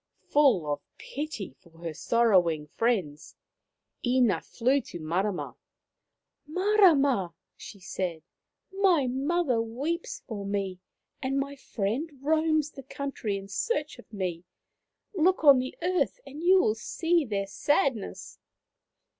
Full 0.29 0.65
of 0.65 0.81
pity 0.97 1.53
for 1.59 1.77
her 1.77 1.93
sorrowing 1.93 2.65
friends, 2.65 3.35
Ina 4.03 4.41
flew 4.41 4.81
to 4.81 4.99
Marama. 4.99 5.55
144 6.47 6.55
Maoriland 6.55 6.71
Fairy 6.71 6.89
Tales" 6.89 6.99
Marama," 7.05 7.33
she 7.55 7.79
said," 7.79 8.23
my 8.81 9.05
mother 9.05 9.61
weeps 9.61 10.23
for 10.25 10.43
me, 10.43 10.79
and 11.21 11.37
my 11.37 11.55
friend 11.55 12.09
roams 12.19 12.71
the 12.71 12.81
country 12.81 13.37
in 13.37 13.47
search 13.47 13.99
of 13.99 14.11
me. 14.11 14.43
Look 15.13 15.43
on 15.43 15.59
the 15.59 15.77
earth 15.83 16.19
and 16.25 16.41
you 16.41 16.59
will 16.59 16.73
see 16.73 17.23
their 17.23 17.45
sadness." 17.45 18.39